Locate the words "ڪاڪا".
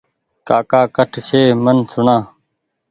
0.47-0.81